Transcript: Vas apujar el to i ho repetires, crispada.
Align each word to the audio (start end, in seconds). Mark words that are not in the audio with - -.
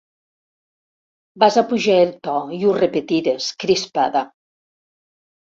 Vas 1.43 1.57
apujar 1.63 1.97
el 2.05 2.15
to 2.29 2.33
i 2.57 2.63
ho 2.65 2.73
repetires, 2.79 3.51
crispada. 3.67 4.27